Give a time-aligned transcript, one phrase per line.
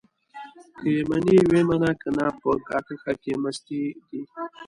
[0.77, 4.21] که يې منې ويې منه؛ که نه په کاکښه کې مستې دي.